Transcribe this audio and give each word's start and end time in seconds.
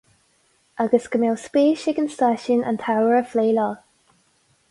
Agus 0.83 1.05
go 1.15 1.19
mbeadh 1.23 1.41
spéis 1.41 1.83
ag 1.91 2.01
an 2.03 2.09
stáisiún 2.15 2.65
an 2.71 2.81
t-ábhar 2.85 3.17
a 3.21 3.23
phlé 3.35 3.45
leo. 3.59 3.69